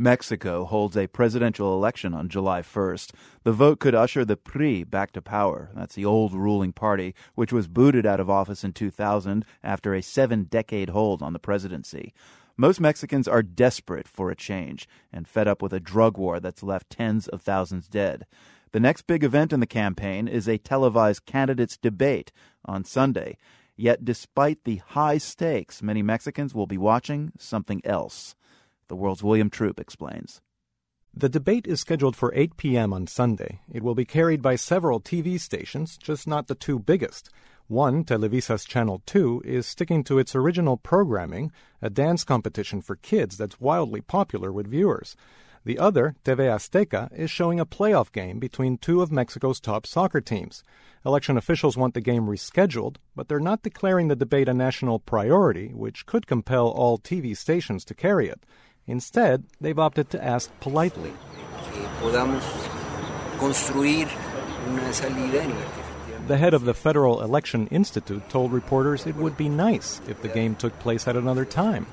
[0.00, 3.12] Mexico holds a presidential election on July 1st.
[3.42, 5.68] The vote could usher the PRI back to power.
[5.74, 10.00] That's the old ruling party, which was booted out of office in 2000 after a
[10.00, 12.14] seven decade hold on the presidency.
[12.56, 16.62] Most Mexicans are desperate for a change and fed up with a drug war that's
[16.62, 18.24] left tens of thousands dead.
[18.72, 22.32] The next big event in the campaign is a televised candidates debate
[22.64, 23.36] on Sunday.
[23.76, 28.34] Yet, despite the high stakes, many Mexicans will be watching something else.
[28.90, 30.40] The world's William Troop explains.
[31.14, 32.92] The debate is scheduled for 8 p.m.
[32.92, 33.60] on Sunday.
[33.72, 37.30] It will be carried by several TV stations, just not the two biggest.
[37.68, 43.36] One, Televisa's Channel 2, is sticking to its original programming, a dance competition for kids
[43.36, 45.14] that's wildly popular with viewers.
[45.64, 50.20] The other, TV Azteca, is showing a playoff game between two of Mexico's top soccer
[50.20, 50.64] teams.
[51.06, 55.68] Election officials want the game rescheduled, but they're not declaring the debate a national priority,
[55.68, 58.44] which could compel all TV stations to carry it.
[58.86, 61.12] Instead, they've opted to ask politely.
[66.26, 70.28] The head of the Federal Election Institute told reporters it would be nice if the
[70.28, 71.86] game took place at another time.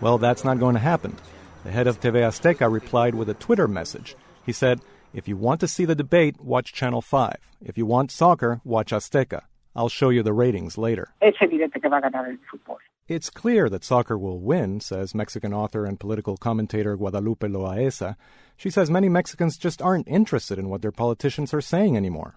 [0.00, 1.16] Well, that's not going to happen.
[1.64, 4.16] The head of TV Azteca replied with a Twitter message.
[4.44, 4.80] He said,
[5.12, 7.36] If you want to see the debate, watch Channel 5.
[7.62, 9.42] If you want soccer, watch Azteca.
[9.74, 11.14] I'll show you the ratings later.
[13.06, 18.16] It's clear that soccer will win, says Mexican author and political commentator Guadalupe Loaeza.
[18.56, 22.36] She says many Mexicans just aren't interested in what their politicians are saying anymore.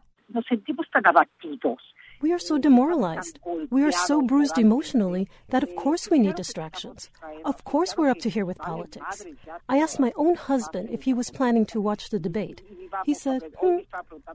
[2.19, 3.39] We are so demoralized.
[3.69, 7.09] We are so bruised emotionally that of course we need distractions.
[7.45, 9.25] Of course we're up to here with politics.
[9.69, 12.61] I asked my own husband if he was planning to watch the debate.
[13.05, 13.77] He said, hmm,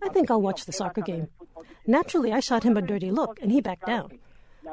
[0.03, 1.28] I think I'll watch the soccer game.
[1.86, 4.19] Naturally, I shot him a dirty look and he backed down.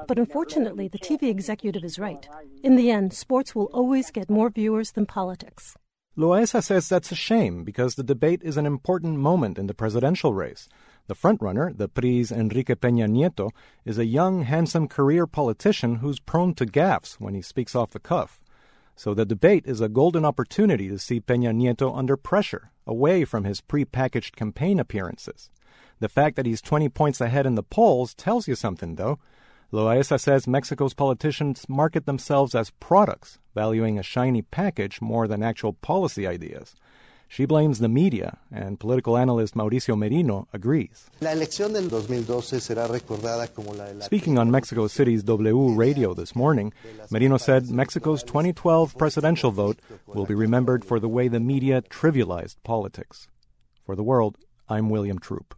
[0.07, 2.27] But unfortunately, the TV executive is right.
[2.63, 5.75] In the end, sports will always get more viewers than politics.
[6.17, 10.33] Loaeza says that's a shame because the debate is an important moment in the presidential
[10.33, 10.67] race.
[11.07, 13.51] The frontrunner, the PRI's Enrique Peña Nieto,
[13.85, 17.99] is a young, handsome career politician who's prone to gaffes when he speaks off the
[17.99, 18.41] cuff.
[18.95, 23.45] So the debate is a golden opportunity to see Peña Nieto under pressure, away from
[23.45, 25.49] his pre-packaged campaign appearances.
[25.99, 29.19] The fact that he's 20 points ahead in the polls tells you something, though.
[29.71, 35.73] Loaeza says Mexico's politicians market themselves as products, valuing a shiny package more than actual
[35.73, 36.75] policy ideas.
[37.27, 41.07] She blames the media, and political analyst Mauricio Merino agrees.
[44.01, 46.73] Speaking on Mexico City's W radio this morning,
[47.11, 52.55] Merino said Mexico's 2012 presidential vote will be remembered for the way the media trivialized
[52.63, 53.27] politics.
[53.85, 54.35] For the world,
[54.67, 55.53] I'm William Troop.